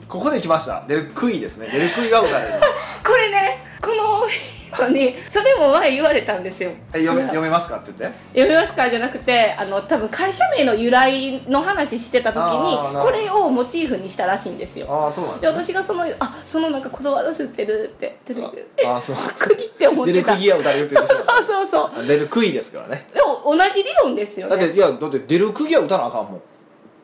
[0.09, 0.85] ここで来ました。
[0.87, 1.69] 出る杭ですね。
[1.69, 2.53] 出る杭が打たれる。
[3.05, 4.27] これねこの
[4.75, 8.19] 人にそれも前言われたんですよえ、読め、読めますかって言って？
[8.41, 15.53] 読めますかじゃなくてあの多分会社名の由来の話してた時にこれをモチーフにしたらしいんですよああ、そうなんでね。
[15.53, 19.17] 私がそのあそのなんか言葉出すってるって出てくるああ、そう。
[19.39, 22.07] 釘って思っ出てたる釘が打たれるってそうそうそうう。
[22.07, 23.07] 出る杭ですからね。
[23.13, 26.43] でも同じ理論ですよねだって、いや、だって出る釘は打たなあかんもん。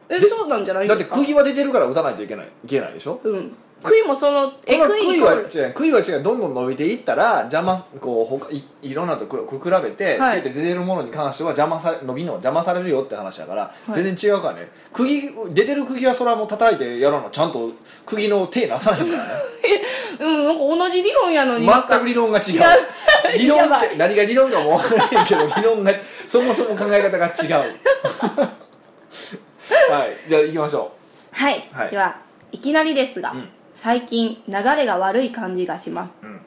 [0.09, 2.49] でえそうなんじゃないんだって釘は出てるから打たないといけない。
[2.65, 3.21] いけないでしょ？
[3.23, 5.49] うん杭もそのえ杭はコール。
[5.49, 5.73] 違う。
[5.73, 6.23] 杭は違う。
[6.23, 10.43] どんどん伸びていったら邪魔こう他いいろんなとこ比べて、はい。
[10.43, 13.93] 出てるものに関しては邪魔され伸びるのは邪魔されるよって話だから、い。
[13.93, 14.69] 全然違うからね。
[14.93, 17.71] 釘出てる釘はそれはもう叩いてやらなちゃんと
[18.05, 19.19] 釘の手なさないからね。
[20.21, 21.89] うんなんか同じ理論やのになんか。
[21.91, 22.45] 全く理論が違う。
[22.55, 22.61] 違う。
[23.39, 25.93] 理論って何が理論かも分からへんけど理論が
[26.29, 27.53] そもそも考え方が違う。
[29.91, 30.17] はい。
[30.29, 30.93] じゃあ行きましょ
[31.33, 31.91] はい、はい。
[31.91, 32.17] では
[32.53, 36.19] いきなりですが、うん最近流れが悪い感じがします。
[36.23, 36.41] う、うん、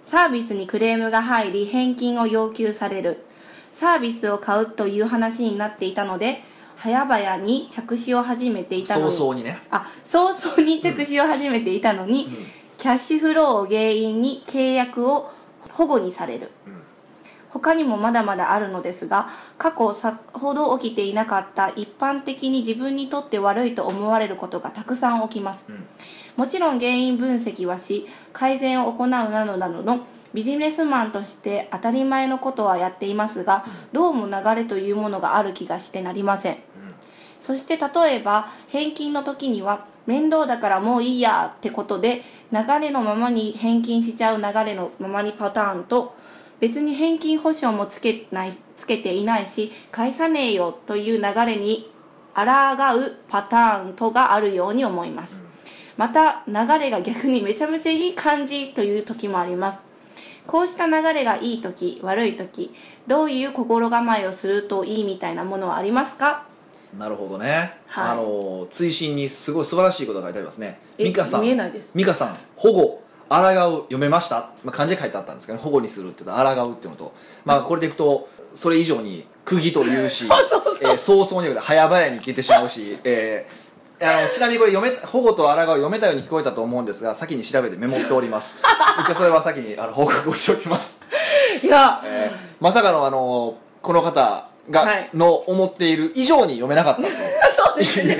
[0.00, 3.24] サービスにクレームが入り返金を要求される。
[3.72, 6.42] サービスを買うという話になっていたので
[6.76, 9.12] 早々に着手を始めていたのに。
[9.12, 12.32] 早々にね、あ早々に着手を始めていたのに、うん。
[12.78, 15.30] キャッシュフローを原因に契約を
[15.70, 16.50] 保護にされる。
[16.66, 16.80] うん。
[17.50, 25.84] 他にもまだまだあるのですが過去さほど起きていなかった一般的に自分にとって悪いと思われることがたくさん起きます、うん
[26.36, 36.58] もちろん原因分析はし改善を行うなどなどのビジネスマンとして当たり前のことはやっていますが、どうも流れというものがある気がしてなりません、
[37.40, 46.14] そして例えば返金の時には面倒だからもういいやってことで流れのままに返金しちゃう流れのままにパターンと
[46.60, 51.90] 別に返金保証もつけないつけていないし返さねえよという流れに
[52.34, 55.40] 抗うパターンとがあるように思います、
[56.00, 59.80] また流れが逆にめちゃめちゃいい感じという時もあります。
[60.46, 62.74] こうした流れがいい時悪い時
[63.06, 66.46] どういう心構えをするといいみたいなものはありますか？
[66.96, 68.10] なるほどね、はい。
[68.12, 70.80] あの追伸にすごい素晴らしいことが書いてありますね。
[70.96, 71.42] え美香さん。
[71.42, 71.92] 見えないです。
[71.94, 73.50] 美香さん保護抗う
[73.82, 77.12] 読めました、まあ、漢字で書いてあったんですけど、保護にするって言うと抗うっていうのと。
[77.44, 80.90] まあこれでいくとそれ以上に釘というし そうそうそう。
[80.92, 83.69] えー早々に早々に出てしまうし、えー
[84.02, 88.56] あのちなみにこれ読め保護と抗う読めたように聞こえたと思うんですが先に調べてメモっております。
[89.02, 91.00] 一応それは先にあの報告をしておきます、
[91.62, 92.00] いや。
[92.04, 97.02] えーまさかのあのこの方が、はいの思っている以上に読めなかった。
[97.02, 97.08] と
[97.68, 98.18] そうですね。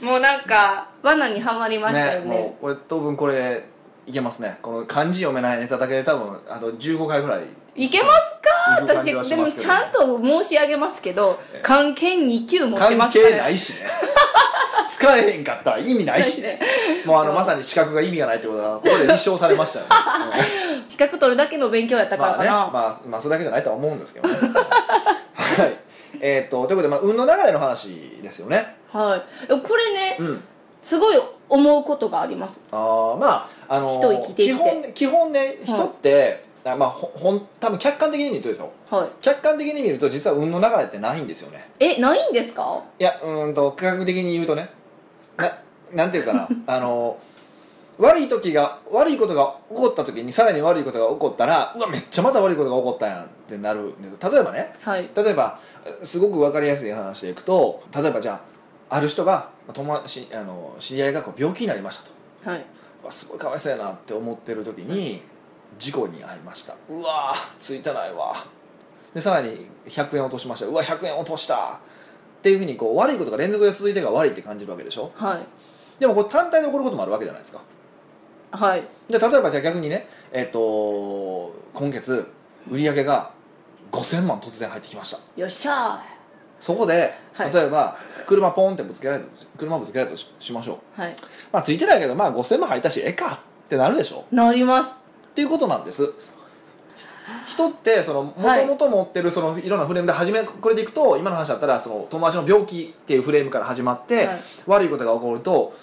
[0.00, 2.26] もうなんか罠にはまりましたよね。
[2.26, 3.64] もうこれ当分これ
[4.06, 4.58] いけますね。
[4.62, 7.40] この漢字読めないネタだけで多分あの15回ぐらい
[7.76, 8.94] いけますか？
[8.94, 11.60] 私でもちゃんと申し上げますけどええ。
[11.62, 13.30] 関係2級持って関ますから。
[13.30, 13.86] 係ないしね。
[14.88, 16.40] 使えへんかったら意味ないし。
[16.40, 16.60] ね。
[17.04, 19.90] もうあのまさに資格が意味がないってことがここで立証されましたよね。
[20.88, 24.34] 資格取るだけの勉強やったからかな、ねまあ、まあそれだけじゃないとは思うんですけどね。
[25.34, 25.76] はい。
[26.20, 28.76] えーっとということで、まあ、運の流れの話ですよね。
[28.92, 29.16] は
[29.48, 29.48] い。
[29.60, 30.44] これね、うん。
[30.80, 32.60] すごい思うことがあります。
[32.70, 33.98] あーまああの
[34.36, 38.72] 基本ね基本ね人って、あまあほほん多分客観的に見るとですよ。
[38.90, 39.08] はい。
[39.20, 41.70] 客観的に見ると実は運の流れってないんですよね。
[41.78, 42.82] えないんですか？
[42.98, 44.70] いやうーんと科学的に言うとね。
[45.36, 45.52] な
[45.92, 46.48] なんていうかな。
[46.66, 47.18] あの
[47.98, 54.72] 悪い時が悪いことが起こった時にさらに悪いことが起こったらうわめっちゃまた悪いことが起こったやんってなる例えばね。
[54.82, 55.08] はい。
[55.14, 55.58] 例えば
[56.02, 58.40] すごく分かりやすい話でいくと例えばじゃ
[58.90, 62.04] あある人が友達あの知り合いがこう病気になりました
[62.44, 62.50] と。
[62.50, 62.66] はい。
[63.08, 65.22] すごいかわいそうやなって思ってる時に
[65.78, 66.74] 事故に遭いました。
[66.88, 68.32] うわーついてないわ。
[69.14, 70.66] でさらに100円落としました。
[70.66, 71.78] うわ100円落とした。
[72.38, 75.10] っていうふうにこう悪いことが連続で続いてるから悪いって感じるわけでしょ？
[75.14, 75.46] はい。
[75.98, 77.60] でもこれ単体で起こることもあるわけじゃないですか。
[78.52, 78.84] はい。
[79.08, 82.30] で例えばじゃあ逆にねえっ、と今月
[82.70, 83.30] 売り上げが
[83.92, 85.18] 5000万突然入ってきました。
[85.40, 86.02] よっしゃ
[86.60, 87.52] そこではい。
[87.52, 89.26] 例えば車ポンってぶつけられた
[89.58, 91.00] 車ぶつけられたとししましょう。
[91.00, 91.16] ーはい。
[91.52, 94.24] まあついてないけどまあ5000万入ったしええかってなるでしょ？
[94.30, 94.98] なります
[95.36, 96.14] っていうことなんです。
[97.46, 98.62] 人ってそのもはい。
[98.62, 104.40] ともと持ってるそのいろんなフレームで初めこれでいくと今の話だったらその友達の病気っていうフレームから始まって、はい。
[104.66, 105.74] 悪いことが起こると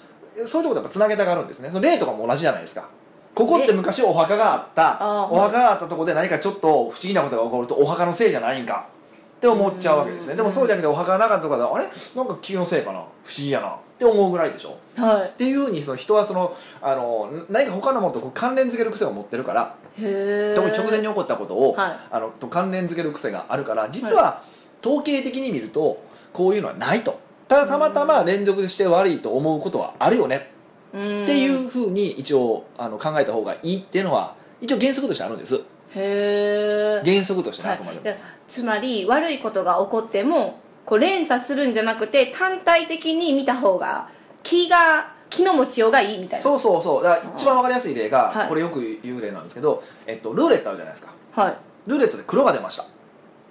[0.44, 1.70] そういうところでやっぱつなげたがるんですね。
[1.70, 2.88] その例とかも同じじゃないですか。
[3.32, 4.98] ここって昔お墓があった。
[5.30, 8.88] お墓があったところで何かちょっと不思議なことが起こるとお墓のせいじゃないんか。
[9.36, 10.34] って思っちゃうわけですね。
[10.34, 11.84] でもそうじゃなくてお墓がなかったところであれ？
[12.16, 12.98] なんか気のせいかな？
[12.98, 14.76] 不思議やなって思うぐらいでしょ。
[14.96, 15.28] はい。
[15.28, 21.96] っていうふうにその人はそのあの何か他のものとこう関連付ける癖を持ってるから特に直前に起こったことを、はい。
[22.10, 24.42] あのと関連付ける癖があるから実は
[24.84, 26.02] 統計的に見ると
[26.32, 27.20] こういうのはないと。
[27.46, 30.50] ただたまたま連続して悪いと思うことはあるよね。
[30.90, 35.56] っていうふうに一応あの考えた方がいいっていうのは一応原則としてあるんです。
[35.56, 35.60] へ
[35.94, 37.78] え原則としてねはい。
[37.78, 38.16] あくまでも、で
[38.48, 44.08] つまり悪いことが起こってもこう連鎖するんじゃなくて単体的に見た方が
[44.42, 46.42] 気が気の持ちようがいいみたいな。
[46.42, 47.02] そうそうそう。
[47.02, 48.48] だから一番わかりやすい例が、はい。
[48.48, 51.12] これよく言う例なんですけど、えっと、ルーレットあるじゃないですか。
[51.32, 51.56] はい。
[51.86, 52.84] ルーレットで黒が出ました。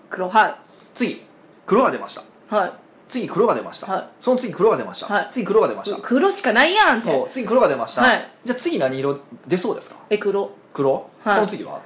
[0.09, 0.55] 黒はい。
[0.93, 1.25] 次
[1.65, 2.15] 黒が出まし
[2.49, 2.55] た。
[2.55, 2.71] はい。
[3.09, 4.07] 次黒が出ました、はい。
[4.19, 5.27] その次黒が出ました、はい。
[5.29, 8.31] 次黒が出ました、黒しかないやんそう次黒が出ました、はい。
[8.43, 9.97] じゃあ次何色出そうですか？
[10.09, 10.49] え黒。
[10.73, 11.35] 黒、はい。
[11.35, 11.81] その次は？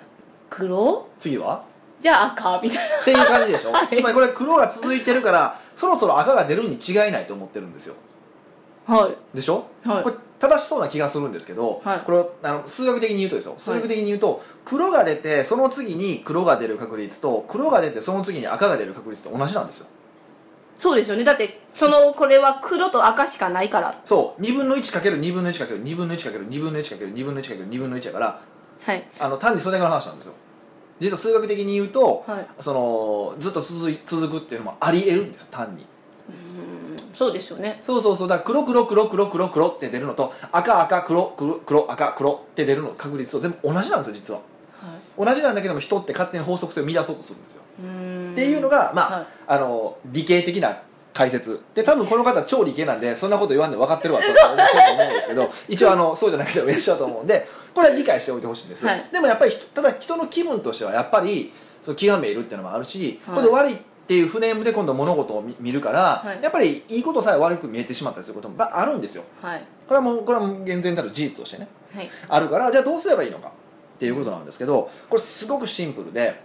[0.50, 1.08] 黒？
[1.18, 1.64] 次は？
[2.00, 3.96] じゃあ赤みたいっていう感じでしょ、はい。
[3.96, 7.96] つまりこれ黒が続いてるからそろそろ赤が出るに違いないと思ってるんですよ。
[8.88, 9.16] なはい。
[9.34, 10.04] でしょ、はい。
[10.04, 12.00] これ正しそうな気がするんですけど、はい。
[12.00, 13.56] これあの数学的に言うとですよ。
[13.58, 19.88] 数学的に言うと、黒が出てその次に黒が出る確率と黒が出てその次に赤が出る確率って同じなんですよ。
[20.78, 21.24] そうですよね。
[21.24, 24.00] だってそのこれは黒と赤しかないから。
[24.06, 24.42] そう。
[24.42, 28.42] 2分の 1×2 分の 1×2 分の 1×2 分の 1×2 分の 1×2 分の1だから
[28.86, 29.04] はい。
[29.20, 30.34] あの単にそれだけの話なんですよ
[31.00, 32.48] 実は数学的に言うと、はい。
[32.60, 35.86] そのずっと続い続くっていうのもありえるんですよ単に。
[37.14, 37.80] そうですよね。
[37.82, 38.28] そうそうそう。
[38.28, 44.40] だから黒黒黒黒黒黒って出るのと赤赤黒黒黒赤黒って出るの確率と全部同じなんですよ実は。
[44.40, 48.32] は同じなんだけども人って勝手に法則性を乱そうとするんですよ、うん。
[48.34, 49.28] っていうのがまあ、はい。
[49.48, 50.82] あの理系的な
[51.18, 51.60] 解説。
[51.74, 54.36] で多分この方超理系なんでそんなこと言わんで分かってるわと思
[54.94, 59.04] 思うんですけど 一応あのそうじゃなくてもいらっしゃると思うんでこれは理解しておいてほしいんです、はい。
[59.12, 61.52] でもやっぱり人ただ人の気分としてはやっぱり
[61.82, 63.36] その気がめいるっていうのもあるし、はい。
[63.36, 63.78] これで悪いっ
[64.08, 66.44] ていうフレームで今度物事を見見るから、はい。
[66.44, 69.24] やっぱりいいことさえ悪く見えてしまったりすることもばあるんですよ。
[69.42, 69.66] はい。
[69.88, 71.68] これはもうこれはもう厳然たる事実としてね。
[71.96, 72.10] はい。
[72.30, 73.52] あるからじゃあどうすればいいのかっ
[74.00, 76.38] ていうことなんですけどこれすごくシンプルではい。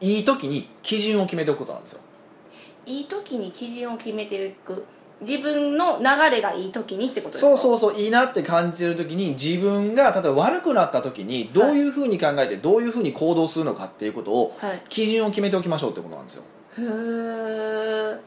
[0.00, 2.00] いい時に基準を決めておくことなんですよ
[2.86, 4.84] いい時に基準を決めていく。
[5.18, 7.56] 自分の流れがいい時にってことですか？
[7.56, 14.82] そうそうそういいなって感じてる時に自分が例えば悪くなった時にどういうふうに考えてどういうふうに行動するのかっていうことをはい。
[14.90, 16.44] 基準を決めておきましょうってことなんですよ。
[16.78, 18.18] へー。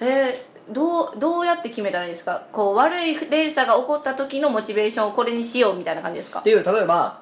[0.00, 2.42] えーどうどうやって決めたらいいですか？
[2.50, 6.40] こう悪い連鎖が起こった時のモチベーションをこれにしようみたいな感じですか？
[6.40, 7.20] っていう例えば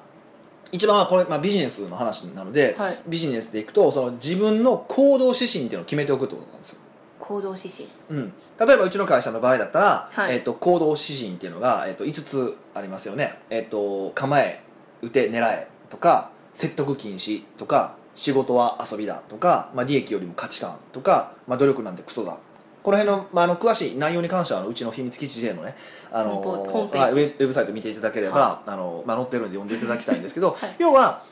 [0.75, 2.97] 一番はこれ、まあ、ビジネスの話なので、はい。
[3.07, 6.81] ビジネスでいくとその自分の行動指針っていうのを決めておくってことなんですよ。
[7.19, 7.87] 行動指針。
[8.09, 10.35] うん、例えばうちの会社の場合だったら、はい。
[10.35, 14.61] えっと行動指針っていうのが、えっと5つありますよね、えっと構え
[15.01, 22.37] 打て狙えとか説得禁止とか仕事は遊びだとか、まあ、利益よりも価値観とか、まあ、努力なんてクソだ
[22.85, 25.75] この辺の,、まあ、あの詳しい内容に関してはあのうちの秘密基地 J のね
[26.11, 30.75] あのホウェブサイト見ていただければ、あのまあ、載ってるんで読んでいただきたいんですけど、はい。
[30.77, 31.23] 要は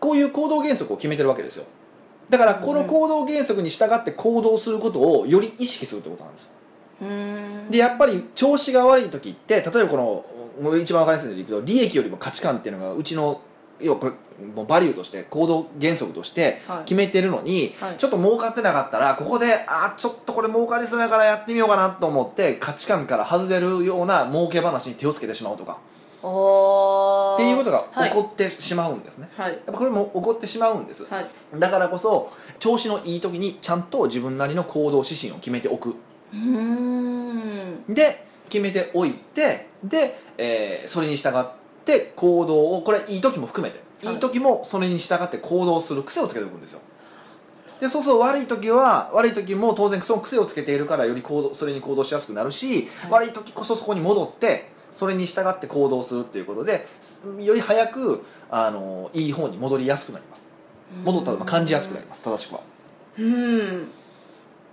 [0.00, 1.66] こういう行動原則を決めてるわけですよ。
[2.30, 6.56] だからこの行動原則に従って行動することをより意識するってことなんです。
[7.70, 10.24] でやっぱり調子が悪い時って例えばこ
[10.62, 13.42] の一番分かりやすいのでいくと利益よりも価値観っていうのがうちの
[13.80, 14.12] 要はこれ
[14.54, 16.84] もうバリューとして行動原則としてはい。
[16.84, 17.96] 決めてるのに、はい。
[17.96, 25.72] ちょっと儲かってなかったらここであーちょっとこれ儲かりそうやからやってみようかなと思って価値観から外れるような儲け話に手をつけてしまうとか。
[25.72, 25.76] っ
[26.18, 28.10] ていうことがはい。
[28.10, 29.52] 起こってしまうんですね、はい。
[29.52, 31.26] やっぱこれも起こってしまうんです、はい。
[31.58, 35.94] だからこそ調子のいい時にちゃんと自分なりの行動指針を決めておく。
[37.88, 41.65] で決めておいてで、えーそれに従って
[42.16, 44.14] 行動をこれいい時も含めて、はい。
[44.14, 46.80] い、い時もそれに従って行動する癖をつけておくんですよ。
[47.80, 53.10] でそうすると悪い時は悪い時も当然その癖をつけているからより行動それに行動しやすくなるし、はい。
[53.10, 60.48] 悪い時こそそこに戻ってそれに従って行動するっていうことですより早くあのいい方に戻りやすくなります。
[61.04, 62.22] 戻ったら感じやすくなります。
[62.22, 62.60] 正しくは、
[63.18, 63.88] うん。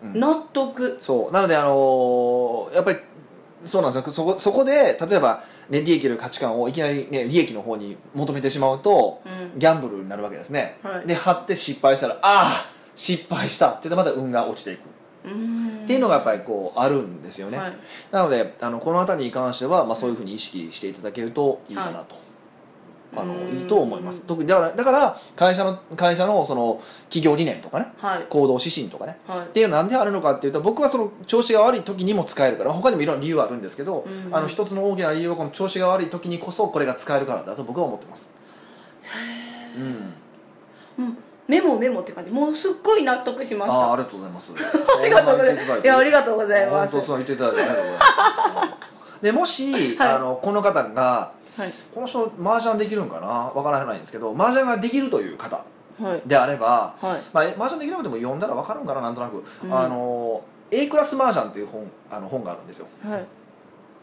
[0.03, 0.19] うん。
[0.19, 0.97] 納得。
[1.01, 1.31] そう。
[1.33, 2.99] なのであのーやっぱり
[3.65, 4.11] そうなんですよ。
[4.11, 9.59] そこそこで例えば、ね、利益より価値観をいきなり、ね、利益の方に求めてしまうとうん。
[9.59, 11.07] ギャンブルになるわけですね、はい。
[11.07, 13.69] で張って失敗したらああ失敗した。
[13.69, 14.81] って言ってまた運が落ちていく。
[15.23, 17.73] っていうのがやっぱりこうあるんですよね、はい。
[18.11, 22.15] なのであのこの辺りに関しては、まあ、そういうふうに意識していただけるといいかなと、
[23.15, 23.59] あのうん。
[23.59, 24.21] いいと思います。
[24.21, 28.25] 特にだからだから会社の会社のその企業理念とかねはい。
[28.29, 29.39] 行動指針とかねはい。
[29.41, 38.31] っていうのはなんであるのかっていうと僕はその調子が悪い時にも使えるから他にもいろんな理由はあるんですけど、うんあの一つの大きな理由はこの調子が悪い時にこそこれが使えるからだと僕は思ってます。
[40.97, 41.17] うん、うん。
[41.47, 42.31] メモメモって感じ。
[42.31, 44.53] もうすっごい納得しましあありがとうございます。
[44.53, 45.81] ありがとうございます。
[45.81, 46.91] いやありがとうございます。
[46.93, 49.21] 本当そう言っていただいてありがとうございます。
[49.21, 50.09] でもし、はい。
[50.13, 51.71] あのこの方がはい。
[51.93, 53.27] この人麻雀できるんかな？
[53.27, 55.63] わからないんですけど麻雀ができるという方
[56.01, 56.21] はい。
[56.25, 57.21] であれば、はい。
[57.33, 59.01] まあ、麻雀できなくても読んだらわかるんかな？
[59.01, 59.73] なんとなく、うん。
[59.73, 62.87] あの A クラス麻雀っていう本あの本があるんですよ。
[63.07, 63.25] はい。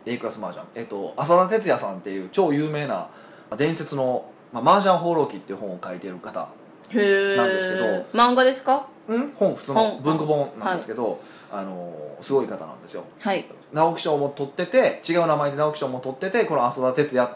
[0.07, 3.09] A クラス麻雀、えっと、浅田哲也さんっていう超有名な
[3.57, 7.85] 伝説の「まあ、麻雀放浪記」っていう本を書いている方なんですけど。
[8.13, 8.87] 漫画ですか？
[9.09, 9.33] うん？
[9.33, 10.03] 本普通の本。
[10.03, 13.05] 文庫本なんですけど、あのすごい方なんですよ。
[13.19, 13.45] はい。
[13.73, 17.29] 直木賞も取ってて違う名前で直木賞も取っててこの浅田哲也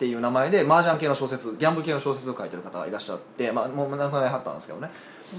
[0.00, 4.88] っていう名前で麻雀系の小説ギャンブル系の小説を書いてる方がいらっしゃって、まあ、もう亡くなりはったんですけどね、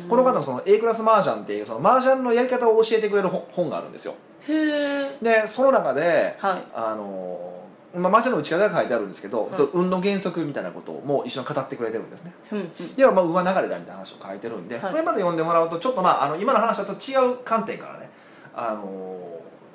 [0.08, 4.14] この方のその A クラス麻雀っていうその麻雀のやり方を教えてくれる本本があるんですよ。
[4.48, 6.64] でその中ではい。
[6.76, 7.60] あの
[7.96, 9.56] まあ、麻雀の打ち方が書いてあるんですけど、い。
[9.56, 12.34] その運の原則みたいなことをもう一緒に語ってくれてるんですね。
[12.52, 12.72] うんうん。
[12.98, 14.92] 要はまあ上流れだみたいな話を書いてるんで、はい。
[14.92, 18.10] これまで読んでもらうとちょっとまああの今の話だと違う観点からね、
[18.54, 19.21] あの上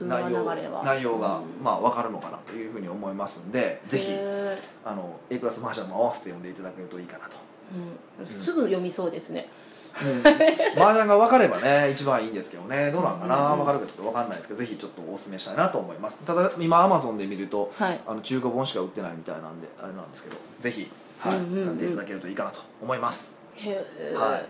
[0.00, 0.44] 内容
[0.84, 1.64] 内容が、うん。
[1.64, 7.36] まあ、分かるのかなというふうに思いますんでぜひへあの A クラス麻雀も合わせて読んでいただけるといいかなと。
[8.16, 8.26] ーうん。
[8.26, 9.48] すぐ読みそうですね。
[9.98, 12.92] うん、麻雀が分かればね 一番いいんですけどね。
[12.92, 13.44] どうなんかな、うん。
[13.44, 16.20] うんうん分かるかちょっと分かんないですけどぜひちょっとお勧めしたいなと思います。
[16.24, 18.00] ただ今アマゾンで見るとはい。
[18.06, 23.36] あの中古本しか売ってないみたいなんであれなんですけどぜひ、はいうんうんうん買っていただけるといいかなと思います。
[23.54, 24.46] へえはい。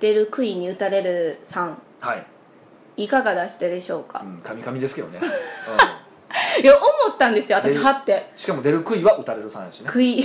[0.00, 1.80] 出る杭に打たれるさん。
[2.00, 2.26] はい、
[2.96, 4.22] いかが出してでしょうか？
[4.24, 5.20] うん、カミカミですけどね、
[6.62, 6.84] いや思
[7.14, 8.30] ったんですよ私ではって。
[8.34, 10.20] しかも出る杭は打たれる3やしね、杭。
[10.20, 10.24] うん、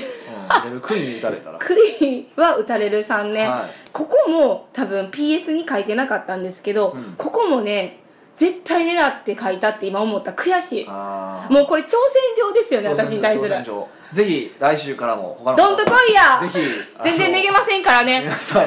[0.63, 1.59] 出る杭に打たれたら。
[1.63, 3.89] 杭は打たれる3ね、はい。
[3.91, 7.15] ここも多分 PS に書いてなかったんですけど、うん。
[7.17, 7.99] ここもね
[8.35, 10.87] 絶対狙って書いたって今思った悔しい。
[10.87, 11.97] もうこれ挑戦
[12.37, 13.53] 状ですよね私に対する。
[13.53, 13.87] 挑戦状。
[14.13, 16.59] ぜひ来週からも他のどんと来いやぜひ
[17.01, 18.21] 全然めげませんからね。
[18.21, 18.65] 皆さん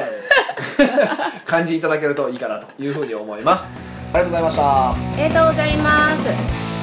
[1.45, 3.67] 感じいただけるといいかなというふうに思います。
[3.67, 4.91] あありがとうございました。
[4.91, 6.74] ありがとうございます。